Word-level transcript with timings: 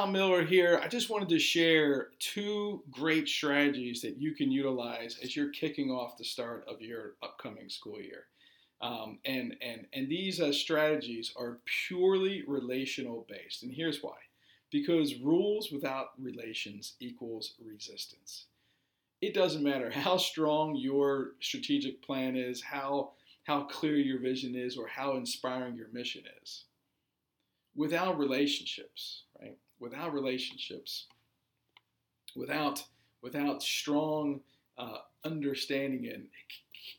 Tom 0.00 0.12
Miller 0.12 0.42
here. 0.42 0.80
I 0.82 0.88
just 0.88 1.10
wanted 1.10 1.28
to 1.28 1.38
share 1.38 2.08
two 2.18 2.82
great 2.90 3.28
strategies 3.28 4.00
that 4.00 4.16
you 4.16 4.34
can 4.34 4.50
utilize 4.50 5.18
as 5.22 5.36
you're 5.36 5.50
kicking 5.50 5.90
off 5.90 6.16
the 6.16 6.24
start 6.24 6.64
of 6.66 6.80
your 6.80 7.16
upcoming 7.22 7.68
school 7.68 8.00
year. 8.00 8.24
Um, 8.80 9.18
and, 9.26 9.56
and, 9.60 9.84
and 9.92 10.08
these 10.08 10.40
uh, 10.40 10.54
strategies 10.54 11.34
are 11.36 11.58
purely 11.86 12.44
relational 12.48 13.26
based. 13.28 13.62
And 13.62 13.70
here's 13.70 14.02
why 14.02 14.16
because 14.70 15.16
rules 15.16 15.70
without 15.70 16.12
relations 16.18 16.94
equals 17.00 17.56
resistance. 17.62 18.46
It 19.20 19.34
doesn't 19.34 19.62
matter 19.62 19.90
how 19.90 20.16
strong 20.16 20.76
your 20.76 21.32
strategic 21.40 22.00
plan 22.00 22.36
is, 22.36 22.62
how, 22.62 23.10
how 23.44 23.64
clear 23.64 23.96
your 23.96 24.18
vision 24.18 24.54
is, 24.54 24.78
or 24.78 24.86
how 24.86 25.16
inspiring 25.16 25.76
your 25.76 25.88
mission 25.92 26.22
is. 26.42 26.64
Without 27.76 28.18
relationships? 28.18 29.24
Without 29.80 30.12
relationships, 30.12 31.06
without 32.36 32.82
without 33.22 33.62
strong 33.62 34.40
uh, 34.78 34.98
understanding 35.24 36.08
and 36.12 36.26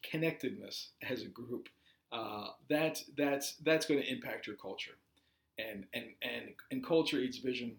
connectedness 0.09 0.89
as 1.09 1.23
a 1.23 1.27
group, 1.27 1.69
uh, 2.11 2.47
that 2.69 3.01
that's 3.17 3.55
that's 3.63 3.85
going 3.85 4.01
to 4.01 4.11
impact 4.11 4.47
your 4.47 4.55
culture, 4.55 4.97
and 5.57 5.85
and 5.93 6.05
and 6.21 6.49
and 6.71 6.85
culture 6.85 7.19
eats 7.19 7.37
vision 7.37 7.75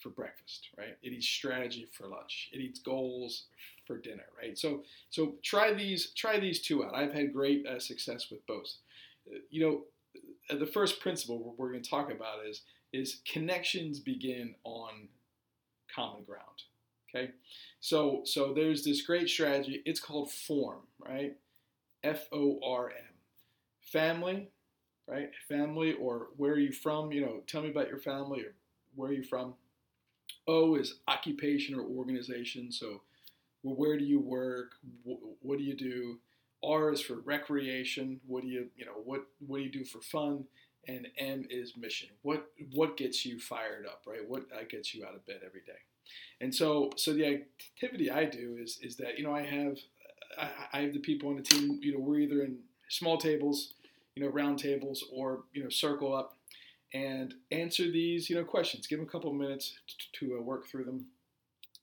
for 0.00 0.10
breakfast, 0.10 0.68
right? 0.78 0.96
It 1.02 1.12
eats 1.12 1.26
strategy 1.26 1.88
for 1.92 2.06
lunch. 2.06 2.50
It 2.52 2.58
eats 2.60 2.78
goals 2.78 3.44
for 3.86 3.98
dinner, 3.98 4.26
right? 4.40 4.56
So 4.56 4.84
so 5.10 5.34
try 5.42 5.72
these 5.72 6.10
try 6.10 6.38
these 6.38 6.60
two 6.60 6.84
out. 6.84 6.94
I've 6.94 7.12
had 7.12 7.32
great 7.32 7.66
uh, 7.66 7.80
success 7.80 8.30
with 8.30 8.46
both. 8.46 8.70
Uh, 9.30 9.38
you 9.50 9.66
know, 10.48 10.56
the 10.58 10.66
first 10.66 11.00
principle 11.00 11.54
we're 11.56 11.70
going 11.70 11.82
to 11.82 11.90
talk 11.90 12.10
about 12.10 12.46
is 12.46 12.62
is 12.92 13.20
connections 13.30 14.00
begin 14.00 14.54
on 14.64 15.08
common 15.94 16.24
ground. 16.24 16.62
Okay, 17.08 17.30
so 17.80 18.22
so 18.24 18.52
there's 18.52 18.84
this 18.84 19.02
great 19.02 19.28
strategy. 19.28 19.82
It's 19.84 20.00
called 20.00 20.30
form, 20.30 20.80
right? 20.98 21.36
F 22.04 22.26
O 22.32 22.60
R 22.62 22.90
M, 22.90 23.14
family, 23.80 24.50
right? 25.06 25.30
Family 25.48 25.94
or 25.94 26.28
where 26.36 26.52
are 26.52 26.58
you 26.58 26.72
from? 26.72 27.12
You 27.12 27.22
know, 27.22 27.42
tell 27.46 27.62
me 27.62 27.70
about 27.70 27.88
your 27.88 27.98
family 27.98 28.40
or 28.40 28.54
where 28.94 29.10
are 29.10 29.14
you 29.14 29.22
from. 29.22 29.54
O 30.46 30.76
is 30.76 31.00
occupation 31.08 31.74
or 31.74 31.82
organization. 31.82 32.70
So, 32.70 33.02
well, 33.62 33.74
where 33.74 33.98
do 33.98 34.04
you 34.04 34.20
work? 34.20 34.72
What 35.40 35.58
do 35.58 35.64
you 35.64 35.76
do? 35.76 36.18
R 36.62 36.92
is 36.92 37.00
for 37.00 37.16
recreation. 37.20 38.20
What 38.26 38.42
do 38.42 38.48
you, 38.48 38.68
you 38.76 38.84
know, 38.84 39.00
what 39.04 39.26
what 39.46 39.58
do 39.58 39.62
you 39.62 39.72
do 39.72 39.84
for 39.84 40.00
fun? 40.00 40.44
And 40.86 41.08
M 41.18 41.46
is 41.50 41.76
mission. 41.76 42.08
What 42.22 42.46
what 42.72 42.96
gets 42.96 43.24
you 43.24 43.38
fired 43.38 43.86
up, 43.86 44.02
right? 44.06 44.26
What 44.26 44.42
uh, 44.54 44.64
gets 44.68 44.94
you 44.94 45.04
out 45.04 45.14
of 45.14 45.26
bed 45.26 45.40
every 45.44 45.60
day? 45.60 45.78
And 46.40 46.54
so 46.54 46.90
so 46.96 47.12
the 47.12 47.26
activity 47.26 48.10
I 48.10 48.24
do 48.24 48.56
is 48.60 48.78
is 48.82 48.96
that 48.96 49.18
you 49.18 49.24
know 49.24 49.34
I 49.34 49.42
have 49.42 49.78
I, 50.38 50.48
I 50.72 50.80
have 50.80 50.92
the 50.92 51.00
people 51.00 51.28
on 51.30 51.36
the 51.36 51.42
team. 51.42 51.78
You 51.82 51.94
know 51.94 52.00
we're 52.00 52.20
either 52.20 52.42
in 52.42 52.58
small 52.88 53.18
tables, 53.18 53.74
you 54.14 54.22
know 54.22 54.30
round 54.30 54.58
tables, 54.58 55.04
or 55.12 55.44
you 55.52 55.62
know 55.62 55.70
circle 55.70 56.14
up 56.14 56.36
and 56.94 57.34
answer 57.50 57.84
these 57.90 58.30
you 58.30 58.36
know 58.36 58.44
questions. 58.44 58.86
Give 58.86 58.98
them 58.98 59.08
a 59.08 59.10
couple 59.10 59.30
of 59.30 59.36
minutes 59.36 59.74
to, 60.14 60.26
to 60.26 60.38
uh, 60.38 60.42
work 60.42 60.66
through 60.66 60.84
them, 60.84 61.06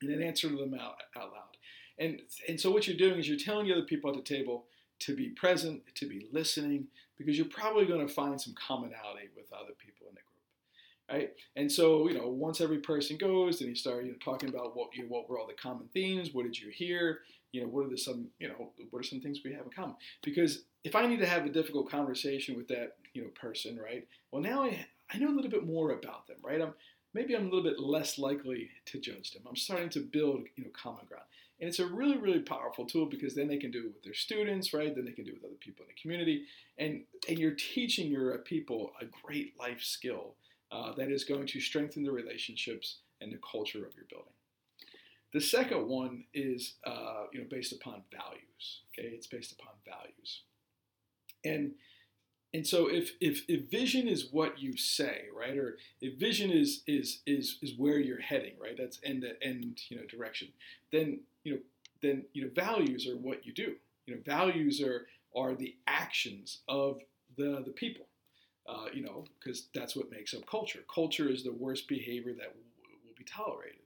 and 0.02 0.12
then 0.12 0.22
answer 0.22 0.50
them 0.50 0.74
out 0.74 0.98
out 1.16 1.32
loud. 1.32 1.58
And 2.00 2.22
and 2.48 2.60
so 2.60 2.72
what 2.72 2.88
you're 2.88 2.98
doing 2.98 3.20
is 3.20 3.28
you're 3.28 3.38
telling 3.38 3.68
the 3.68 3.74
other 3.74 3.84
people 3.84 4.10
at 4.10 4.16
the 4.16 4.24
table 4.24 4.66
to 5.00 5.16
be 5.16 5.30
present, 5.30 5.82
to 5.96 6.08
be 6.08 6.28
listening, 6.32 6.88
because 7.18 7.38
you're 7.38 7.48
probably 7.48 7.86
going 7.86 8.06
to 8.06 8.14
find 8.14 8.40
some 8.40 8.54
commonality 8.56 9.30
with 9.36 9.52
other 9.54 9.74
people 9.78 10.08
in 10.10 10.16
the 10.16 10.22
group, 10.22 11.12
right? 11.12 11.34
And 11.56 11.72
so, 11.72 12.08
you 12.08 12.18
know, 12.18 12.28
once 12.28 12.62
every 12.62 12.80
person 12.80 13.18
goes, 13.18 13.60
then 13.60 13.70
you 13.70 13.76
start, 13.76 14.06
you 14.06 14.12
know, 14.12 14.18
talking 14.24 14.50
about 14.50 14.76
what 14.76 14.96
you 14.96 15.06
what 15.08 15.30
were 15.30 15.40
all 15.40 15.48
the 15.48 15.54
common 15.54 15.88
themes, 15.94 16.34
what 16.34 16.44
did 16.44 16.58
you 16.58 16.70
hear, 16.70 17.20
you 17.52 17.62
know, 17.62 17.68
what 17.68 17.86
are 17.86 17.90
the 17.90 17.98
some, 17.98 18.28
you 18.40 18.48
know, 18.48 18.72
what 18.90 19.00
are 19.00 19.04
some 19.04 19.22
things 19.22 19.40
we 19.44 19.54
have 19.54 19.66
in 19.66 19.72
common? 19.72 19.96
Because 20.24 20.64
if 20.84 20.96
I 20.96 21.08
need 21.08 21.20
to 21.20 21.26
have 21.26 21.46
a 21.46 21.50
difficult 21.50 21.90
conversation 21.90 22.56
with 22.56 22.68
that, 22.68 22.98
you 23.14 23.22
know, 23.24 23.30
person, 23.30 23.78
right? 23.78 24.08
Well, 24.32 24.42
now 24.42 24.64
I 24.64 24.86
I 25.14 25.18
know 25.18 25.30
a 25.30 25.36
little 25.36 25.52
bit 25.52 25.66
more 25.66 25.92
about 25.92 26.28
them, 26.28 26.38
right? 26.44 26.62
I'm 26.62 26.74
maybe 27.14 27.36
I'm 27.36 27.44
a 27.44 27.50
little 27.50 27.64
bit 27.64 27.80
less 27.80 28.18
likely 28.18 28.70
to 28.88 29.00
judge 29.00 29.32
them. 29.32 29.44
I'm 29.48 29.56
starting 29.56 29.90
to 29.92 30.00
build, 30.02 30.42
you 30.56 30.66
know, 30.66 30.72
common 30.74 31.06
ground. 31.08 31.26
And 31.60 31.70
it's 31.70 31.80
a 31.80 31.86
really, 31.86 32.18
really 32.18 32.40
powerful 32.40 32.86
tool 32.86 33.06
because 33.06 33.34
then 33.34 33.48
they 33.48 33.58
can 33.58 33.72
do 33.72 33.86
it 33.86 33.94
with 33.94 34.04
their 34.04 34.14
students, 34.14 34.74
right? 34.74 34.94
Then 34.94 35.06
they 35.06 35.12
can 35.12 35.24
do 35.24 35.32
it 35.32 35.36
with 35.36 35.46
other 35.46 35.60
people 35.60 35.86
in 35.86 35.90
the 35.96 36.02
community. 36.02 36.46
And, 36.78 37.04
and 37.30 37.40
you're 37.40 37.56
teaching 37.56 38.12
your 38.12 38.38
people 38.40 38.92
a 39.02 39.06
great 39.24 39.58
life 39.60 39.82
skill 39.82 40.36
uh, 40.72 40.94
that 40.96 41.10
is 41.10 41.24
going 41.24 41.48
to 41.48 41.62
strengthen 41.62 42.04
the 42.04 42.12
relationships 42.12 42.98
and 43.22 43.32
the 43.32 43.40
culture 43.50 43.86
of 43.86 43.96
your 43.96 44.06
building. 44.10 44.34
The 45.34 45.42
second 45.42 45.88
one 45.88 46.26
is 46.34 46.76
uh, 46.86 47.24
you 47.32 47.40
know, 47.40 47.48
based 47.50 47.74
upon 47.74 48.04
values. 48.12 48.82
Okay, 48.98 49.10
it's 49.10 49.28
based 49.28 49.52
upon 49.52 49.74
values. 49.86 50.42
And 51.44 51.74
and 52.54 52.66
so 52.66 52.88
if, 52.88 53.12
if, 53.20 53.44
if 53.50 53.70
vision 53.70 54.08
is 54.08 54.30
what 54.32 54.60
you 54.60 54.78
say, 54.78 55.24
right, 55.38 55.58
or 55.58 55.78
if 56.00 56.18
vision 56.18 56.52
is 56.52 56.84
is 56.88 57.20
is 57.26 57.58
is 57.62 57.74
where 57.78 58.00
you're 58.00 58.22
heading, 58.22 58.54
right, 58.62 58.78
that's 58.78 58.98
end 59.04 59.24
to 59.24 59.44
end 59.46 59.82
you 59.90 59.98
know 59.98 60.06
direction, 60.06 60.48
then 60.94 61.20
you 61.46 61.54
know 61.54 61.60
then 62.02 62.26
you 62.34 62.44
know 62.44 62.52
values 62.56 63.08
are 63.08 63.18
what 63.18 63.46
you 63.46 63.54
do. 63.54 63.76
You 64.08 64.16
know 64.16 64.22
values 64.26 64.82
are 64.82 65.08
are 65.36 65.56
the 65.56 65.76
actions 65.88 66.60
of 66.68 67.02
the 67.38 67.64
the 67.66 67.72
people. 67.72 68.08
Uh, 68.68 68.88
you 68.94 69.04
know 69.04 69.26
because 69.40 69.68
that's 69.76 69.96
what 69.96 70.12
makes 70.12 70.34
up 70.34 70.46
culture. 70.48 70.80
Culture 70.94 71.30
is 71.30 71.44
the 71.44 71.54
worst 71.54 71.88
behavior 71.88 72.34
that 72.34 72.50
w- 72.50 72.66
will 73.06 73.16
be 73.18 73.26
tolerated. 73.26 73.82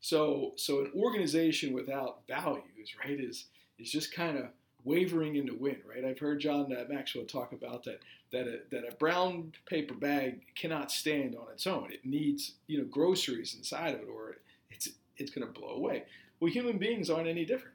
So 0.00 0.52
so 0.56 0.80
an 0.80 0.92
organization 0.96 1.72
without 1.72 2.26
values, 2.28 2.94
right, 3.04 3.18
is 3.20 3.46
is 3.78 3.90
just 3.90 4.14
kind 4.14 4.38
of 4.38 4.46
wavering 4.84 5.36
in 5.36 5.46
the 5.46 5.54
wind, 5.54 5.78
right? 5.88 6.04
I've 6.04 6.18
heard 6.18 6.40
John 6.40 6.72
uh, 6.72 6.84
Maxwell 6.88 7.24
talk 7.24 7.52
about 7.52 7.84
that 7.84 8.00
that 8.32 8.46
a, 8.46 8.60
that 8.70 8.84
a 8.90 8.94
brown 8.96 9.52
paper 9.66 9.94
bag 9.94 10.42
cannot 10.54 10.90
stand 10.90 11.36
on 11.36 11.46
its 11.52 11.66
own. 11.66 11.92
It 11.92 12.04
needs 12.04 12.52
you 12.66 12.78
know 12.78 12.84
groceries 12.84 13.54
inside 13.54 13.94
of 13.94 14.00
it, 14.02 14.08
or 14.08 14.36
it's 14.70 14.90
it's 15.16 15.30
going 15.30 15.46
to 15.46 15.52
blow 15.60 15.70
away. 15.70 16.04
Well, 16.44 16.52
human 16.52 16.76
beings 16.76 17.08
aren't 17.08 17.26
any 17.26 17.46
different. 17.46 17.74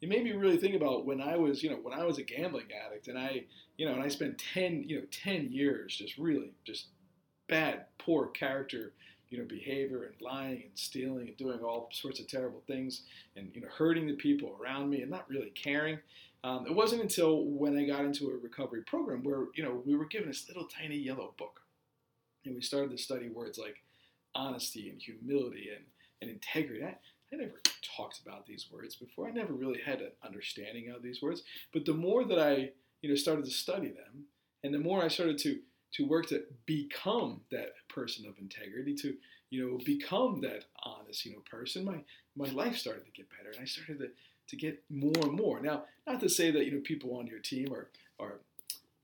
It 0.00 0.08
made 0.08 0.24
me 0.24 0.32
really 0.32 0.56
think 0.56 0.74
about 0.74 1.06
when 1.06 1.20
I 1.20 1.36
was 1.36 1.62
you 1.62 1.70
know 1.70 1.76
when 1.76 1.96
I 1.96 2.04
was 2.04 2.18
a 2.18 2.24
gambling 2.24 2.66
addict, 2.84 3.06
and 3.06 3.16
I 3.16 3.44
you 3.76 3.86
know 3.86 3.92
and 3.92 4.02
I 4.02 4.08
spent 4.08 4.42
ten 4.52 4.82
you 4.88 4.98
know 4.98 5.06
ten 5.12 5.52
years 5.52 5.96
just 5.96 6.18
really 6.18 6.50
just 6.64 6.88
bad, 7.46 7.84
poor 7.98 8.26
character 8.26 8.94
you 9.30 9.38
know, 9.38 9.44
behavior 9.44 10.02
and 10.02 10.20
lying 10.20 10.62
and 10.64 10.72
stealing 10.74 11.28
and 11.28 11.36
doing 11.36 11.60
all 11.60 11.90
sorts 11.92 12.18
of 12.18 12.26
terrible 12.26 12.60
things 12.66 13.02
and, 13.36 13.52
you 13.54 13.60
know, 13.62 13.68
hurting 13.68 14.08
the 14.08 14.14
people 14.14 14.58
around 14.60 14.90
me 14.90 15.00
and 15.00 15.10
not 15.10 15.30
really 15.30 15.50
caring. 15.50 15.98
Um, 16.44 16.66
it 16.66 16.74
wasn't 16.74 17.02
until 17.02 17.46
when 17.46 17.78
I 17.78 17.86
got 17.86 18.04
into 18.04 18.28
a 18.30 18.36
recovery 18.36 18.82
program 18.82 19.22
where, 19.22 19.44
you 19.54 19.62
know, 19.62 19.80
we 19.86 19.94
were 19.96 20.04
given 20.06 20.28
this 20.28 20.48
little 20.48 20.66
tiny 20.66 20.96
yellow 20.96 21.32
book 21.38 21.60
and 22.44 22.54
we 22.54 22.60
started 22.60 22.90
to 22.90 22.98
study 22.98 23.30
words 23.30 23.58
like 23.58 23.76
honesty 24.34 24.90
and 24.90 25.00
humility 25.00 25.68
and, 25.74 25.84
and 26.20 26.30
integrity. 26.30 26.84
I, 26.84 26.96
I 27.32 27.36
never 27.36 27.60
talked 27.96 28.20
about 28.20 28.46
these 28.46 28.66
words 28.70 28.94
before. 28.96 29.28
I 29.28 29.30
never 29.30 29.52
really 29.52 29.80
had 29.80 30.00
an 30.00 30.12
understanding 30.24 30.90
of 30.90 31.02
these 31.02 31.22
words. 31.22 31.42
But 31.72 31.84
the 31.84 31.94
more 31.94 32.24
that 32.24 32.38
I, 32.38 32.70
you 33.00 33.08
know, 33.08 33.14
started 33.14 33.44
to 33.46 33.50
study 33.50 33.88
them 33.88 34.26
and 34.62 34.72
the 34.72 34.78
more 34.78 35.02
I 35.02 35.08
started 35.08 35.38
to 35.38 35.58
to 35.94 36.06
work 36.06 36.26
to 36.26 36.44
become 36.64 37.42
that 37.50 37.74
person 37.88 38.26
of 38.26 38.38
integrity, 38.38 38.94
to 38.94 39.14
you 39.50 39.70
know 39.70 39.78
become 39.84 40.40
that 40.40 40.64
honest 40.84 41.24
you 41.24 41.32
know 41.32 41.42
person, 41.50 41.84
my 41.84 42.02
my 42.36 42.50
life 42.50 42.76
started 42.76 43.04
to 43.04 43.10
get 43.10 43.28
better, 43.30 43.50
and 43.50 43.60
I 43.60 43.64
started 43.64 43.98
to 43.98 44.08
to 44.48 44.56
get 44.56 44.82
more 44.90 45.12
and 45.22 45.32
more. 45.32 45.60
Now, 45.60 45.84
not 46.06 46.20
to 46.20 46.28
say 46.28 46.50
that 46.50 46.64
you 46.64 46.72
know 46.72 46.80
people 46.82 47.16
on 47.16 47.26
your 47.26 47.40
team 47.40 47.72
are 47.72 47.88
are 48.18 48.40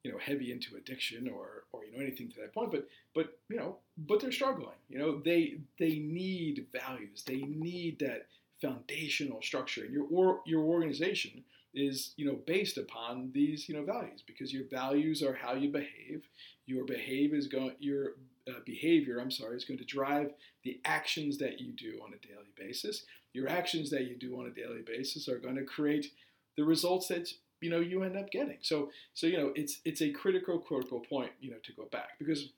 you 0.08 0.14
know 0.14 0.18
heavy 0.18 0.50
into 0.50 0.74
addiction 0.76 1.28
or 1.28 1.64
or 1.72 1.84
you 1.84 1.92
know 1.92 2.02
anything 2.02 2.30
to 2.30 2.40
that 2.40 2.54
point 2.54 2.72
but 2.72 2.88
but 3.14 3.38
you 3.50 3.56
know 3.58 3.76
but 3.98 4.20
they're 4.20 4.32
struggling 4.32 4.78
you 4.88 4.98
know 4.98 5.20
they 5.22 5.58
they 5.78 5.98
need 5.98 6.66
values. 6.72 7.22
They 7.26 7.42
need 7.42 7.98
that 8.00 8.26
foundational 8.60 9.40
structure 9.42 9.84
and 9.84 9.92
your 9.92 10.06
or, 10.10 10.40
your 10.46 10.62
organization 10.62 11.44
is 11.74 12.14
you 12.16 12.26
know 12.26 12.38
based 12.46 12.78
upon 12.78 13.30
these 13.32 13.68
you 13.68 13.74
know 13.74 13.84
values 13.84 14.22
because 14.26 14.52
your 14.52 14.64
values 14.68 15.22
are 15.22 15.34
how 15.34 15.54
you 15.54 15.70
behave. 15.70 16.22
Your 16.66 16.84
behave 16.84 17.34
is 17.34 17.46
going 17.46 17.74
your 17.78 18.12
uh, 18.48 18.60
behavior 18.64 19.18
i'm 19.18 19.30
sorry 19.30 19.54
is 19.56 19.66
going 19.66 19.76
to 19.76 19.84
drive 19.84 20.30
the 20.64 20.80
actions 20.86 21.36
that 21.36 21.60
you 21.60 21.72
do 21.72 22.00
on 22.02 22.12
a 22.14 22.26
daily 22.26 22.52
basis. 22.56 23.04
Your 23.34 23.48
actions 23.48 23.90
that 23.90 24.04
you 24.04 24.16
do 24.16 24.40
on 24.40 24.46
a 24.46 24.50
daily 24.50 24.82
basis 24.84 25.28
are 25.28 25.38
going 25.38 25.56
to 25.56 25.64
create 25.64 26.12
the 26.56 26.64
results 26.64 27.08
that 27.08 27.28
you 27.60 27.70
know 27.70 27.80
you 27.80 28.02
end 28.02 28.16
up 28.16 28.30
getting. 28.30 28.58
So 28.62 28.90
so 29.14 29.26
you 29.26 29.36
know 29.36 29.52
it's 29.54 29.80
it's 29.84 30.02
a 30.02 30.10
critical 30.10 30.58
critical 30.58 31.00
point 31.00 31.32
you 31.40 31.50
know 31.50 31.58
to 31.64 31.72
go 31.72 31.86
back 31.90 32.18
because 32.18 32.50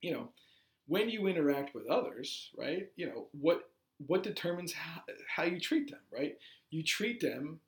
you 0.00 0.12
know 0.12 0.28
when 0.86 1.10
you 1.10 1.26
interact 1.26 1.74
with 1.74 1.86
others, 1.86 2.50
right? 2.56 2.88
You 2.96 3.06
know 3.06 3.26
what 3.32 3.70
what 4.06 4.22
determines 4.22 4.72
how, 4.72 5.02
how 5.34 5.42
you 5.44 5.60
treat 5.60 5.90
them, 5.90 6.00
right? 6.12 6.36
You 6.70 6.82
treat 6.82 7.20
them 7.20 7.60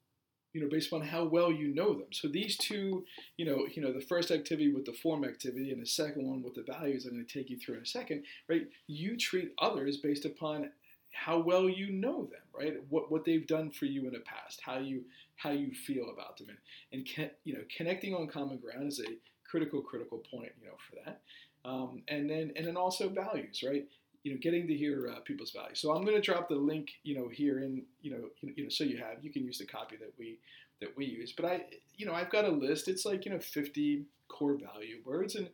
you 0.52 0.60
know, 0.60 0.68
based 0.68 0.88
upon 0.88 1.02
how 1.02 1.24
well 1.24 1.52
you 1.52 1.72
know 1.74 1.94
them. 1.94 2.08
So 2.12 2.26
these 2.26 2.56
two, 2.56 3.04
you 3.36 3.46
know, 3.46 3.66
you 3.72 3.80
know, 3.80 3.92
the 3.92 4.00
first 4.00 4.30
activity 4.30 4.72
with 4.72 4.84
the 4.84 4.92
form 4.92 5.24
activity 5.24 5.70
and 5.70 5.80
the 5.80 5.86
second 5.86 6.26
one 6.26 6.42
with 6.42 6.54
the 6.54 6.62
values 6.62 7.04
I'm 7.04 7.12
going 7.12 7.24
to 7.24 7.32
take 7.32 7.50
you 7.50 7.58
through 7.58 7.76
in 7.76 7.82
a 7.82 7.86
second, 7.86 8.24
right? 8.48 8.66
You 8.88 9.16
treat 9.16 9.52
others 9.60 9.98
based 9.98 10.24
upon 10.24 10.70
how 11.12 11.38
well 11.38 11.68
you 11.68 11.90
know 11.90 12.24
them, 12.24 12.40
right? 12.56 12.74
What 12.88 13.10
what 13.10 13.24
they've 13.24 13.46
done 13.46 13.70
for 13.70 13.86
you 13.86 14.06
in 14.06 14.12
the 14.12 14.20
past, 14.20 14.60
how 14.62 14.78
you 14.78 15.04
how 15.36 15.50
you 15.50 15.72
feel 15.72 16.10
about 16.12 16.36
them, 16.38 16.48
and 16.48 16.58
and 16.92 17.06
can, 17.06 17.30
you 17.44 17.54
know 17.54 17.60
connecting 17.76 18.14
on 18.14 18.28
common 18.28 18.58
ground 18.58 18.88
is 18.88 19.00
a 19.00 19.18
critical 19.50 19.80
critical 19.82 20.18
point, 20.18 20.52
you 20.60 20.66
know, 20.68 20.74
for 20.88 20.96
that. 21.04 21.20
Um, 21.64 22.02
and 22.08 22.30
then 22.30 22.52
and 22.56 22.66
then 22.66 22.76
also 22.76 23.08
values, 23.08 23.62
right? 23.66 23.86
You 24.22 24.32
know, 24.32 24.38
getting 24.40 24.66
to 24.68 24.74
hear 24.74 25.08
uh, 25.08 25.20
people's 25.20 25.50
values. 25.50 25.80
So 25.80 25.92
I'm 25.92 26.04
going 26.04 26.16
to 26.16 26.20
drop 26.20 26.48
the 26.48 26.54
link, 26.54 26.90
you 27.02 27.16
know, 27.16 27.28
here 27.28 27.60
in 27.60 27.82
you 28.02 28.12
know 28.12 28.28
you 28.42 28.64
know 28.64 28.70
so 28.70 28.84
you 28.84 28.98
have 28.98 29.22
you 29.22 29.30
can 29.30 29.44
use 29.44 29.58
the 29.58 29.66
copy 29.66 29.96
that 29.96 30.12
we 30.18 30.38
that 30.80 30.96
we 30.96 31.06
use. 31.06 31.32
But 31.32 31.44
I 31.46 31.64
you 31.96 32.06
know 32.06 32.14
I've 32.14 32.30
got 32.30 32.44
a 32.44 32.50
list. 32.50 32.88
It's 32.88 33.04
like 33.04 33.24
you 33.24 33.32
know 33.32 33.40
50 33.40 34.04
core 34.28 34.56
value 34.56 35.00
words 35.04 35.34
and 35.34 35.48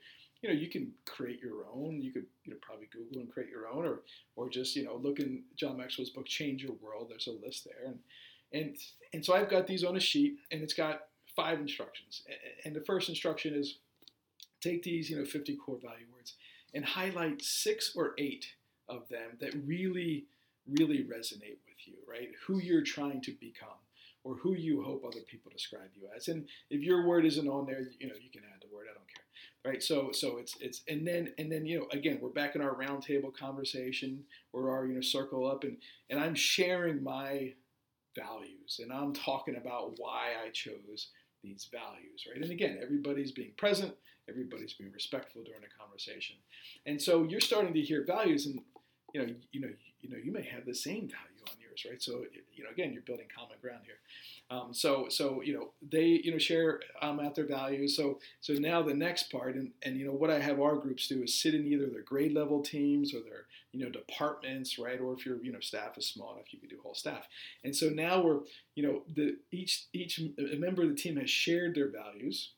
you 0.47 0.55
know, 0.55 0.61
you 0.61 0.69
can 0.69 0.93
create 1.07 1.41
your 1.41 1.67
own. 1.75 2.01
You 2.01 2.13
could, 2.13 2.27
you 2.45 2.53
know, 2.53 2.59
probably 2.63 2.89
Google 2.93 3.21
and 3.21 3.33
create 3.33 3.51
your 3.51 3.67
own, 3.69 3.85
or, 3.85 4.03
or 4.37 4.49
just, 4.49 4.77
you 4.77 4.85
know, 4.85 4.97
look 4.97 5.19
in 5.19 5.43
John 5.57 5.77
Maxwell's 5.77 6.11
book, 6.11 6.27
Change 6.27 6.63
Your 6.63 6.75
World. 6.81 7.09
There's 7.11 7.27
a 7.27 7.33
list 7.45 7.65
there, 7.65 7.87
and, 7.87 7.99
and, 8.53 8.77
and 9.13 9.25
so 9.25 9.35
I've 9.35 9.51
got 9.51 9.67
these 9.67 9.83
on 9.83 9.97
a 9.97 10.01
sheet, 10.01 10.39
and 10.53 10.63
it's 10.63 10.75
got 10.75 11.07
five 11.35 11.59
instructions. 11.59 12.23
And 12.65 12.77
the 12.77 12.81
first 12.81 13.09
instruction 13.09 13.55
is 13.55 13.79
take 14.61 14.85
these, 14.85 15.11
you 15.11 15.19
know, 15.19 15.25
50 15.25 15.57
core 15.57 15.79
value 15.83 16.07
words 16.15 16.35
and 16.73 16.85
highlight 16.85 17.43
six 17.43 17.93
or 17.97 18.15
eight 18.17 18.47
of 18.89 19.09
them 19.09 19.37
that 19.41 19.53
really, 19.67 20.27
really 20.69 20.99
resonate 20.99 21.59
with 21.67 21.87
you, 21.87 21.95
right? 22.09 22.31
Who 22.47 22.59
you're 22.59 22.83
trying 22.83 23.21
to 23.23 23.33
become 23.33 23.81
or 24.26 24.34
who 24.37 24.55
you 24.55 24.82
hope 24.82 25.05
other 25.05 25.25
people 25.31 25.52
describe 25.52 25.90
you 25.94 26.08
as. 26.17 26.28
And 26.28 26.49
if 26.70 26.82
your 26.82 27.06
word 27.06 27.25
isn't 27.25 27.49
on 27.49 27.67
there, 27.67 27.82
you 28.00 28.08
know, 28.08 28.14
you 28.20 28.31
can 28.31 28.43
add 28.52 28.61
the 28.61 28.75
word. 28.75 28.87
I 28.90 28.94
don't 28.94 29.06
care 29.06 29.23
right? 29.67 29.82
So 29.82 30.11
so 30.12 30.38
it's 30.38 30.56
it's 30.61 30.82
and 30.88 31.06
then 31.06 31.32
and 31.38 31.50
then 31.50 31.67
you 31.67 31.81
know 31.81 31.87
again 31.93 32.19
we're 32.23 32.28
back 32.28 32.55
in 32.55 32.62
our 32.62 32.75
roundtable 32.75 33.34
conversation 33.34 34.25
or 34.52 34.70
our 34.70 34.87
you 34.87 34.94
know 34.94 35.00
circle 35.00 35.50
up 35.50 35.64
and 35.64 35.76
and 36.08 36.20
I'm 36.20 36.34
sharing 36.34 37.02
my 37.02 37.52
values 38.14 38.81
and 38.82 38.93
I'm 38.93 39.12
talking 39.12 39.56
about 39.56 39.94
why 39.99 40.32
I 40.43 40.50
chose 40.50 41.08
these 41.43 41.69
values, 41.70 42.26
right? 42.28 42.43
And 42.43 42.50
again, 42.50 42.78
everybody's 42.82 43.32
being 43.32 43.52
present, 43.56 43.94
everybody's 44.28 44.73
being 44.73 44.93
respectful 44.93 45.43
during 45.44 45.62
a 45.62 45.81
conversation, 45.81 46.37
and 46.87 47.02
so 47.02 47.25
you're 47.25 47.40
starting 47.40 47.75
to 47.75 47.82
hear 47.82 48.05
values 48.06 48.46
and 48.46 48.61
you 49.12 49.20
know 49.20 49.34
you 49.52 49.61
know 49.61 49.70
you 50.00 50.11
know 50.11 50.19
you 50.23 50.32
may 50.32 50.43
have 50.43 50.64
the 50.64 50.75
same 50.75 51.08
value 51.08 51.43
on 51.49 51.56
right? 51.84 52.02
So 52.02 52.25
you 52.55 52.64
know 52.64 52.70
again 52.70 52.93
you're 52.93 53.02
building 53.02 53.26
common 53.34 53.56
ground 53.61 53.82
here. 53.84 53.99
Um, 54.49 54.73
so, 54.73 55.08
so 55.08 55.43
you 55.43 55.55
know, 55.55 55.70
they 55.90 56.20
you 56.23 56.31
know 56.31 56.38
share 56.38 56.81
um, 57.02 57.19
out 57.19 57.34
their 57.34 57.46
values. 57.46 57.96
So, 57.96 58.20
so 58.40 58.52
now 58.55 58.81
the 58.81 58.94
next 58.94 59.31
part, 59.32 59.56
and, 59.56 59.73
and 59.82 59.96
you 59.96 60.06
know 60.06 60.12
what 60.12 60.31
I 60.31 60.38
have 60.38 60.61
our 60.61 60.76
groups 60.76 61.08
do 61.08 61.23
is 61.23 61.34
sit 61.34 61.55
in 61.55 61.67
either 61.67 61.87
their 61.87 62.02
grade 62.02 62.32
level 62.32 62.62
teams 62.62 63.12
or 63.12 63.20
their 63.20 63.46
you 63.73 63.84
know 63.84 63.90
departments, 63.90 64.78
right? 64.78 65.00
Or 65.00 65.14
if 65.14 65.26
your 65.26 65.43
you 65.43 65.52
know 65.52 65.61
staff 65.61 65.99
is 65.99 66.06
small 66.06 66.34
enough, 66.34 66.52
you 66.52 66.61
can 66.61 66.69
do 66.69 66.78
whole 66.82 66.94
staff. 66.94 67.26
And 67.64 67.75
so 67.75 67.88
now 67.88 68.23
we're 68.23 68.40
you 68.76 68.87
know 68.87 69.02
the 69.12 69.37
each 69.50 69.87
each 69.93 70.20
member 70.38 70.82
of 70.82 70.90
the 70.90 70.94
team 70.94 71.17
has 71.17 71.31
shared 71.31 71.75
their 71.75 71.90
values. 71.90 72.50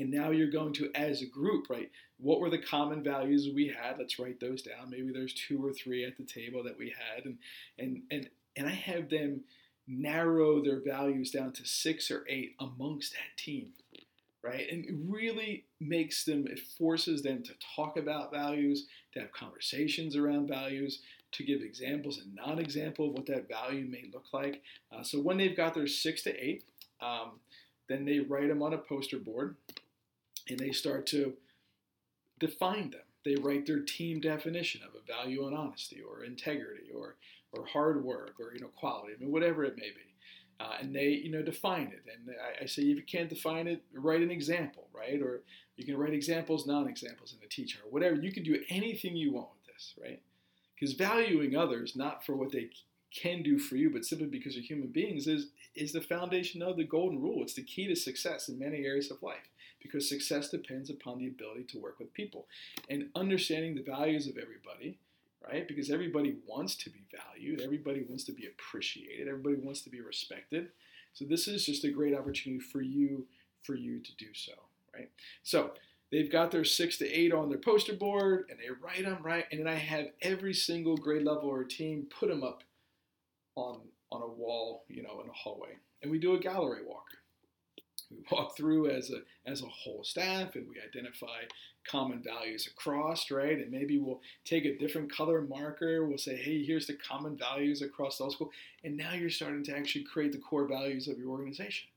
And 0.00 0.10
now 0.10 0.30
you're 0.30 0.50
going 0.50 0.72
to, 0.74 0.90
as 0.94 1.20
a 1.20 1.26
group, 1.26 1.68
right? 1.68 1.90
What 2.16 2.40
were 2.40 2.48
the 2.48 2.58
common 2.58 3.02
values 3.02 3.50
we 3.54 3.68
had? 3.68 3.98
Let's 3.98 4.18
write 4.18 4.40
those 4.40 4.62
down. 4.62 4.90
Maybe 4.90 5.12
there's 5.12 5.34
two 5.34 5.64
or 5.64 5.74
three 5.74 6.04
at 6.04 6.16
the 6.16 6.24
table 6.24 6.62
that 6.64 6.78
we 6.78 6.88
had, 6.88 7.26
and 7.26 7.38
and 7.78 8.02
and 8.10 8.28
and 8.56 8.66
I 8.66 8.72
have 8.72 9.10
them 9.10 9.42
narrow 9.86 10.62
their 10.62 10.80
values 10.80 11.30
down 11.30 11.52
to 11.52 11.66
six 11.66 12.10
or 12.10 12.24
eight 12.28 12.54
amongst 12.60 13.12
that 13.12 13.36
team, 13.36 13.72
right? 14.42 14.66
And 14.70 14.84
it 14.86 14.94
really 15.06 15.64
makes 15.80 16.24
them, 16.24 16.46
it 16.46 16.60
forces 16.78 17.22
them 17.22 17.42
to 17.42 17.52
talk 17.74 17.96
about 17.96 18.32
values, 18.32 18.86
to 19.12 19.20
have 19.20 19.32
conversations 19.32 20.16
around 20.16 20.48
values, 20.48 21.00
to 21.32 21.44
give 21.44 21.60
examples 21.60 22.18
and 22.18 22.34
non 22.34 22.58
example 22.58 23.08
of 23.08 23.12
what 23.12 23.26
that 23.26 23.48
value 23.48 23.84
may 23.84 24.04
look 24.12 24.26
like. 24.32 24.62
Uh, 24.92 25.02
so 25.02 25.20
when 25.20 25.36
they've 25.36 25.56
got 25.56 25.74
their 25.74 25.86
six 25.86 26.22
to 26.22 26.44
eight, 26.44 26.64
um, 27.00 27.32
then 27.88 28.04
they 28.04 28.20
write 28.20 28.48
them 28.48 28.62
on 28.62 28.72
a 28.72 28.78
poster 28.78 29.18
board 29.18 29.56
and 30.50 30.58
they 30.58 30.72
start 30.72 31.06
to 31.08 31.34
define 32.38 32.90
them. 32.90 33.00
They 33.24 33.36
write 33.36 33.66
their 33.66 33.80
team 33.80 34.20
definition 34.20 34.80
of 34.82 34.94
a 34.94 35.06
value 35.06 35.44
on 35.44 35.54
honesty 35.54 36.00
or 36.00 36.24
integrity 36.24 36.90
or 36.94 37.16
or 37.52 37.66
hard 37.66 38.04
work 38.04 38.34
or 38.40 38.52
you 38.54 38.60
know 38.60 38.70
quality, 38.76 39.14
I 39.16 39.20
mean 39.20 39.32
whatever 39.32 39.64
it 39.64 39.76
may 39.76 39.90
be. 39.90 40.06
Uh, 40.58 40.76
and 40.80 40.94
they 40.94 41.08
you 41.08 41.30
know 41.30 41.42
define 41.42 41.88
it. 41.88 42.02
And 42.12 42.34
I, 42.60 42.64
I, 42.64 42.66
say 42.66 42.82
if 42.82 42.96
you 42.96 43.02
can't 43.02 43.28
define 43.28 43.66
it, 43.66 43.82
write 43.94 44.20
an 44.20 44.30
example, 44.30 44.88
right? 44.94 45.20
Or 45.20 45.40
you 45.76 45.84
can 45.84 45.96
write 45.96 46.12
examples, 46.12 46.66
non-examples 46.66 47.32
in 47.32 47.40
the 47.40 47.46
teacher, 47.46 47.78
whatever. 47.88 48.16
You 48.16 48.32
can 48.32 48.42
do 48.42 48.62
anything 48.68 49.16
you 49.16 49.32
want 49.32 49.48
with 49.52 49.74
this, 49.74 49.94
right? 50.00 50.20
Because 50.74 50.94
valuing 50.94 51.56
others 51.56 51.96
not 51.96 52.24
for 52.24 52.36
what 52.36 52.52
they 52.52 52.68
can 53.14 53.42
do 53.42 53.58
for 53.58 53.76
you, 53.76 53.90
but 53.90 54.04
simply 54.04 54.26
because 54.26 54.54
they're 54.54 54.62
human 54.62 54.88
beings 54.88 55.26
is 55.26 55.48
is 55.74 55.92
the 55.92 56.00
foundation 56.00 56.62
of 56.62 56.76
the 56.76 56.84
golden 56.84 57.20
rule. 57.20 57.42
It's 57.42 57.54
the 57.54 57.62
key 57.62 57.86
to 57.88 57.96
success 57.96 58.48
in 58.48 58.58
many 58.58 58.84
areas 58.84 59.10
of 59.10 59.22
life 59.22 59.48
because 59.82 60.08
success 60.08 60.50
depends 60.50 60.90
upon 60.90 61.18
the 61.18 61.26
ability 61.26 61.64
to 61.64 61.78
work 61.78 61.98
with 61.98 62.12
people 62.12 62.46
and 62.88 63.08
understanding 63.14 63.74
the 63.74 63.82
values 63.82 64.26
of 64.26 64.36
everybody 64.36 64.98
right? 65.48 65.66
Because 65.66 65.90
everybody 65.90 66.36
wants 66.46 66.74
to 66.76 66.90
be 66.90 67.04
valued, 67.10 67.60
everybody 67.60 68.04
wants 68.08 68.24
to 68.24 68.32
be 68.32 68.46
appreciated, 68.46 69.28
everybody 69.28 69.56
wants 69.56 69.82
to 69.82 69.90
be 69.90 70.00
respected. 70.00 70.68
So 71.12 71.24
this 71.24 71.48
is 71.48 71.64
just 71.64 71.84
a 71.84 71.90
great 71.90 72.16
opportunity 72.16 72.60
for 72.60 72.82
you 72.82 73.26
for 73.62 73.74
you 73.74 74.00
to 74.00 74.16
do 74.16 74.32
so, 74.32 74.52
right? 74.94 75.10
So 75.42 75.72
they've 76.10 76.30
got 76.30 76.50
their 76.50 76.64
six 76.64 76.96
to 76.98 77.10
eight 77.10 77.32
on 77.32 77.48
their 77.48 77.58
poster 77.58 77.92
board 77.92 78.46
and 78.48 78.58
they 78.58 78.70
write 78.82 79.04
them 79.04 79.22
right, 79.22 79.44
and 79.50 79.60
then 79.60 79.68
I 79.68 79.76
have 79.76 80.06
every 80.22 80.54
single 80.54 80.96
grade 80.96 81.24
level 81.24 81.48
or 81.48 81.64
team 81.64 82.06
put 82.18 82.28
them 82.28 82.42
up 82.42 82.62
on 83.56 83.80
on 84.12 84.22
a 84.22 84.26
wall, 84.26 84.84
you 84.88 85.02
know, 85.02 85.20
in 85.22 85.28
a 85.28 85.32
hallway, 85.32 85.76
and 86.02 86.10
we 86.10 86.18
do 86.18 86.34
a 86.34 86.40
gallery 86.40 86.80
walk. 86.84 87.06
We 88.10 88.18
walk 88.30 88.56
through 88.56 88.90
as 88.90 89.10
a 89.10 89.20
as 89.48 89.62
a 89.62 89.68
whole 89.68 90.04
staff, 90.04 90.54
and 90.54 90.66
we 90.68 90.76
identify 90.80 91.44
common 91.88 92.22
values 92.22 92.66
across, 92.66 93.30
right? 93.30 93.58
And 93.58 93.70
maybe 93.70 93.98
we'll 93.98 94.20
take 94.44 94.64
a 94.64 94.76
different 94.76 95.12
color 95.12 95.42
marker. 95.42 96.06
We'll 96.06 96.18
say, 96.18 96.36
hey, 96.36 96.62
here's 96.62 96.86
the 96.86 96.94
common 96.94 97.36
values 97.36 97.82
across 97.82 98.18
the 98.18 98.24
whole 98.24 98.32
school. 98.32 98.50
And 98.84 98.96
now 98.96 99.14
you're 99.14 99.30
starting 99.30 99.64
to 99.64 99.76
actually 99.76 100.04
create 100.04 100.32
the 100.32 100.38
core 100.38 100.66
values 100.66 101.08
of 101.08 101.18
your 101.18 101.30
organization, 101.30 101.88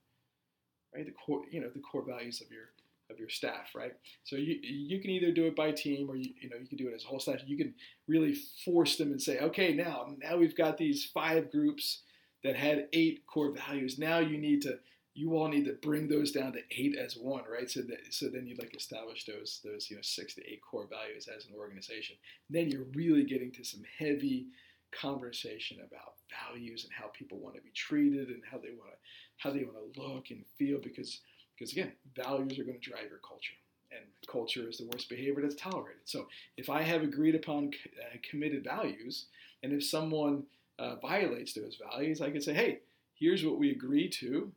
right? 0.95 1.05
The 1.05 1.11
core, 1.11 1.43
you 1.51 1.59
know, 1.59 1.69
the 1.69 1.81
core 1.81 2.05
values 2.05 2.41
of 2.41 2.51
your 2.51 2.69
of 3.09 3.19
your 3.19 3.29
staff, 3.29 3.75
right? 3.75 3.93
So 4.23 4.35
you 4.35 4.59
you 4.61 4.99
can 4.99 5.11
either 5.11 5.31
do 5.31 5.45
it 5.45 5.55
by 5.55 5.71
team 5.71 6.09
or 6.09 6.15
you 6.15 6.31
you 6.39 6.49
know 6.49 6.57
you 6.57 6.67
can 6.67 6.77
do 6.77 6.89
it 6.89 6.95
as 6.95 7.03
a 7.03 7.07
whole 7.07 7.19
staff. 7.19 7.41
You 7.45 7.57
can 7.57 7.73
really 8.07 8.35
force 8.65 8.97
them 8.97 9.11
and 9.11 9.21
say, 9.21 9.39
okay, 9.39 9.73
now 9.73 10.15
now 10.19 10.37
we've 10.37 10.55
got 10.55 10.77
these 10.77 11.05
five 11.05 11.51
groups 11.51 11.99
that 12.43 12.55
had 12.55 12.87
eight 12.93 13.25
core 13.25 13.51
values. 13.51 13.97
Now 13.97 14.19
you 14.19 14.37
need 14.37 14.61
to 14.63 14.79
you 15.15 15.37
all 15.37 15.47
need 15.47 15.65
to 15.65 15.73
bring 15.73 16.07
those 16.07 16.31
down 16.31 16.53
to 16.53 16.59
eight 16.71 16.95
as 16.95 17.15
one, 17.15 17.43
right? 17.51 17.69
So 17.69 17.81
that 17.81 17.99
so 18.13 18.27
then 18.29 18.47
you'd 18.47 18.59
like 18.59 18.75
establish 18.75 19.25
those 19.25 19.61
those 19.63 19.89
you 19.89 19.95
know 19.95 20.01
six 20.01 20.33
to 20.35 20.41
eight 20.49 20.61
core 20.61 20.87
values 20.89 21.27
as 21.27 21.45
an 21.45 21.53
organization. 21.57 22.15
Then 22.49 22.69
you're 22.69 22.87
really 22.93 23.23
getting 23.23 23.51
to 23.51 23.63
some 23.63 23.83
heavy 23.99 24.47
conversation 24.91 25.77
about 25.79 26.15
values 26.49 26.83
and 26.83 26.93
how 26.93 27.07
people 27.07 27.39
want 27.39 27.55
to 27.55 27.61
be 27.61 27.71
treated 27.71 28.29
and 28.29 28.41
how 28.49 28.57
they 28.57 28.69
want 28.69 28.91
to 28.91 28.97
how 29.37 29.51
they 29.51 29.63
want 29.63 29.77
to 29.93 30.01
look 30.01 30.29
and 30.29 30.43
feel 30.57 30.79
because 30.79 31.19
because 31.57 31.71
again 31.71 31.91
values 32.15 32.59
are 32.59 32.63
going 32.63 32.79
to 32.79 32.89
drive 32.89 33.09
your 33.09 33.19
culture 33.27 33.53
and 33.91 34.05
culture 34.27 34.69
is 34.69 34.77
the 34.77 34.89
worst 34.91 35.09
behavior 35.09 35.41
that's 35.41 35.55
tolerated. 35.55 36.01
So 36.05 36.27
if 36.57 36.69
I 36.69 36.81
have 36.81 37.03
agreed 37.03 37.35
upon 37.35 37.71
uh, 37.99 38.17
committed 38.27 38.63
values 38.63 39.25
and 39.61 39.73
if 39.73 39.83
someone 39.83 40.43
uh, 40.79 40.95
violates 40.95 41.53
those 41.53 41.77
values, 41.91 42.21
I 42.21 42.31
can 42.31 42.41
say, 42.41 42.53
hey, 42.53 42.79
here's 43.15 43.45
what 43.45 43.59
we 43.59 43.71
agree 43.71 44.09
to 44.09 44.51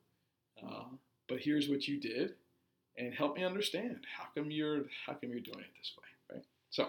uh, 0.64 0.84
but 1.28 1.40
here's 1.40 1.68
what 1.68 1.88
you 1.88 2.00
did. 2.00 2.34
and 2.98 3.14
help 3.14 3.36
me 3.36 3.44
understand 3.44 4.00
how 4.16 4.24
come 4.34 4.50
you're 4.50 4.84
how 5.06 5.14
come 5.14 5.30
you're 5.30 5.40
doing 5.40 5.60
it 5.60 5.72
this 5.78 5.92
way, 5.98 6.36
right? 6.36 6.44
So, 6.70 6.88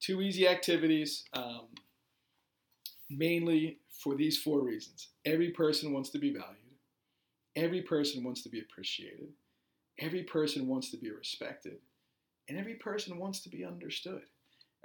two 0.00 0.22
easy 0.22 0.48
activities, 0.48 1.24
um, 1.34 1.66
mainly 3.10 3.78
for 3.90 4.14
these 4.16 4.38
four 4.38 4.60
reasons. 4.60 5.08
Every 5.24 5.50
person 5.50 5.92
wants 5.92 6.10
to 6.10 6.18
be 6.18 6.32
valued. 6.32 6.58
Every 7.56 7.82
person 7.82 8.24
wants 8.24 8.42
to 8.42 8.48
be 8.48 8.60
appreciated. 8.60 9.28
Every 9.98 10.22
person 10.24 10.66
wants 10.66 10.90
to 10.90 10.96
be 10.96 11.10
respected. 11.10 11.78
And 12.48 12.58
every 12.58 12.74
person 12.74 13.18
wants 13.18 13.40
to 13.40 13.48
be 13.48 13.64
understood. 13.64 14.22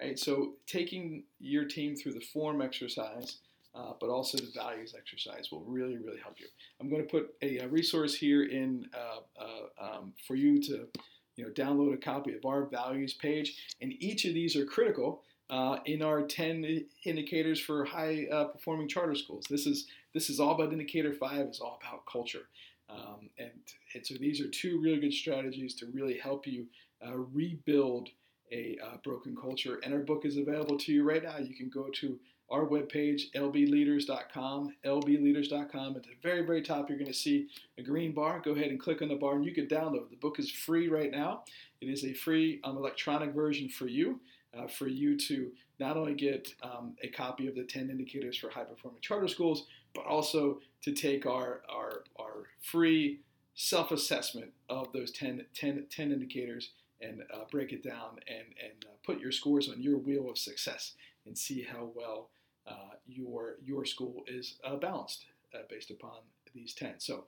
Right? 0.02 0.18
So 0.20 0.54
taking 0.68 1.24
your 1.40 1.66
team 1.66 1.96
through 1.96 2.14
the 2.14 2.22
form 2.22 2.62
exercise, 2.62 3.40
uh, 3.76 3.94
but 4.00 4.10
also 4.10 4.38
the 4.38 4.52
values 4.56 4.94
exercise 4.98 5.50
will 5.52 5.62
really, 5.62 5.98
really 5.98 6.20
help 6.22 6.40
you. 6.40 6.48
I'm 6.80 6.90
going 6.90 7.02
to 7.02 7.08
put 7.08 7.36
a, 7.42 7.60
a 7.60 7.68
resource 7.68 8.16
here 8.16 8.44
in 8.44 8.88
uh, 8.94 9.42
uh, 9.42 9.98
um, 9.98 10.14
for 10.28 10.36
you 10.36 10.62
to 10.64 10.88
you 11.36 11.46
know, 11.46 11.52
download 11.52 11.94
a 11.94 11.98
copy 11.98 12.34
of 12.34 12.46
our 12.46 12.66
values 12.66 13.14
page. 13.14 13.76
And 13.82 13.94
each 14.00 14.26
of 14.26 14.34
these 14.34 14.56
are 14.56 14.66
critical 14.66 15.24
uh, 15.50 15.78
in 15.86 16.02
our 16.02 16.24
10 16.24 16.86
indicators 17.06 17.60
for 17.60 17.86
high 17.86 18.28
uh, 18.32 18.46
performing 18.46 18.88
charter 18.88 19.16
schools. 19.16 19.46
This 19.50 19.66
is 19.66 19.88
this 20.14 20.30
is 20.30 20.40
all 20.40 20.56
about 20.56 20.74
indicator 20.74 21.14
five. 21.14 21.48
It's 21.48 21.60
all 21.60 21.80
about 21.82 22.06
culture, 22.12 22.50
um, 22.90 23.30
and, 23.38 23.52
and 23.94 24.06
so 24.06 24.16
these 24.16 24.42
are 24.42 24.50
two 24.50 24.82
really 24.82 25.00
good 25.00 25.14
strategies 25.14 25.76
to 25.76 25.86
really 25.94 26.18
help 26.18 26.48
you 26.48 26.66
uh, 27.06 27.16
rebuild 27.16 28.10
a 28.52 28.78
uh, 28.84 28.98
broken 29.04 29.36
culture. 29.36 29.80
And 29.84 29.94
our 29.94 30.00
book 30.00 30.26
is 30.26 30.38
available 30.38 30.78
to 30.78 30.92
you 30.92 31.04
right 31.04 31.24
now. 31.24 31.38
You 31.38 31.56
can 31.56 31.70
go 31.70 31.90
to 32.02 32.20
our 32.50 32.66
webpage, 32.66 33.32
lbleaders.com, 33.36 34.74
lbleaders.com. 34.84 35.96
At 35.96 36.04
the 36.04 36.10
very, 36.24 36.46
very 36.46 36.62
top, 36.62 36.90
you're 36.90 36.98
going 36.98 37.12
to 37.12 37.18
see 37.18 37.48
a 37.78 37.84
green 37.84 38.12
bar. 38.12 38.42
Go 38.44 38.52
ahead 38.52 38.70
and 38.70 38.80
click 38.80 39.02
on 39.02 39.10
the 39.10 39.16
bar 39.16 39.36
and 39.36 39.46
you 39.46 39.54
can 39.54 39.68
download. 39.68 40.10
The 40.10 40.18
book 40.20 40.40
is 40.40 40.50
free 40.50 40.90
right 40.90 41.12
now. 41.12 41.44
It 41.82 41.88
is 41.88 42.04
a 42.04 42.14
free 42.14 42.60
um, 42.64 42.78
electronic 42.78 43.34
version 43.34 43.70
for 43.70 43.88
you 43.88 44.20
uh, 44.58 44.68
for 44.68 44.88
you 44.88 45.18
to 45.18 45.52
not 45.80 45.96
only 45.96 46.14
get 46.14 46.54
um, 46.64 46.96
a 47.04 47.08
copy 47.08 47.48
of 47.48 47.56
the 47.56 47.64
10 47.64 47.90
indicators 47.90 48.38
for 48.38 48.50
high 48.50 48.64
performing 48.64 49.02
charter 49.02 49.28
schools, 49.28 49.66
but 49.94 50.06
also 50.06 50.60
to 50.82 50.92
take 50.92 51.26
our, 51.26 51.62
our, 51.70 52.04
our 52.20 52.48
free 52.62 53.20
self 53.56 53.92
assessment 53.92 54.52
of 54.70 54.92
those 54.94 55.12
10, 55.12 55.46
10, 55.54 55.86
10 55.90 56.12
indicators 56.12 56.72
and 57.02 57.22
uh, 57.34 57.46
break 57.52 57.72
it 57.72 57.84
down 57.84 58.20
and, 58.28 58.48
and 58.62 58.86
uh, 58.86 58.96
put 59.06 59.20
your 59.20 59.32
scores 59.32 59.70
on 59.70 59.82
your 59.82 59.98
wheel 59.98 60.30
of 60.30 60.38
success 60.38 60.94
and 61.26 61.38
see 61.38 61.64
how 61.64 61.90
well 61.96 62.30
uh, 62.68 62.96
your, 63.08 63.56
your 63.64 63.86
school 63.86 64.24
is 64.28 64.56
uh, 64.64 64.76
balanced 64.76 65.26
uh, 65.54 65.60
based 65.70 65.92
upon 65.92 66.20
these 66.54 66.74
10. 66.74 66.96
So, 67.00 67.26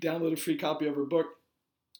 download 0.00 0.32
a 0.32 0.36
free 0.36 0.56
copy 0.56 0.86
of 0.86 0.96
our 0.96 1.04
book. 1.04 1.26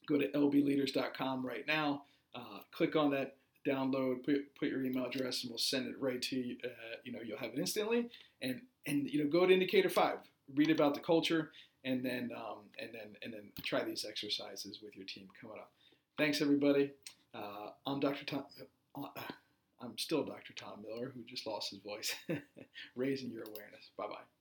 Go 0.06 0.18
to 0.18 0.28
lbleaders.com 0.28 1.44
right 1.44 1.66
now. 1.66 2.04
Uh, 2.34 2.60
click 2.72 2.96
on 2.96 3.10
that 3.10 3.36
download, 3.66 4.24
put, 4.24 4.54
put 4.58 4.68
your 4.68 4.84
email 4.84 5.06
address, 5.06 5.42
and 5.42 5.50
we'll 5.50 5.58
send 5.58 5.88
it 5.88 6.00
right 6.00 6.22
to 6.22 6.36
you. 6.36 6.56
You 7.04 7.12
know, 7.12 7.18
you'll 7.24 7.38
have 7.38 7.52
it 7.52 7.58
instantly. 7.58 8.08
And 8.40 8.62
and 8.86 9.08
you 9.08 9.22
know, 9.22 9.30
go 9.30 9.44
to 9.44 9.52
Indicator 9.52 9.90
Five, 9.90 10.18
read 10.54 10.70
about 10.70 10.94
the 10.94 11.00
culture, 11.00 11.50
and 11.84 12.04
then 12.04 12.30
um, 12.36 12.64
and 12.80 12.90
then 12.92 13.16
and 13.22 13.32
then 13.32 13.50
try 13.62 13.84
these 13.84 14.04
exercises 14.08 14.80
with 14.82 14.96
your 14.96 15.06
team 15.06 15.28
coming 15.40 15.58
up. 15.58 15.72
Thanks, 16.18 16.42
everybody. 16.42 16.90
Uh, 17.32 17.70
I'm 17.86 18.00
Dr. 18.00 18.24
Tom. 18.24 18.44
Uh, 18.96 19.06
I'm 19.80 19.96
still 19.96 20.24
Dr. 20.24 20.52
Tom 20.56 20.82
Miller, 20.84 21.12
who 21.14 21.22
just 21.22 21.46
lost 21.46 21.70
his 21.70 21.78
voice. 21.78 22.12
Raising 22.96 23.30
your 23.30 23.44
awareness. 23.44 23.90
Bye 23.96 24.08
bye. 24.08 24.37